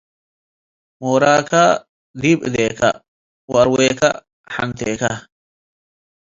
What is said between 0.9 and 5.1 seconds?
ሞራከ ዲብ እዴከ፡ ወአርዌከ ሐንቴከ።